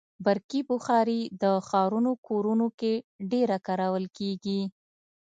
[0.25, 2.93] برقي بخاري د ښارونو کورونو کې
[3.31, 4.61] ډېره کارول کېږي.